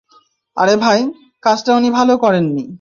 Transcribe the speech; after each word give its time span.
আরে 0.57 0.75
ভাই, 0.75 0.99
কাজটা 1.43 1.71
উনি 1.75 1.89
ভালো 1.91 2.13
করেননি। 2.17 2.65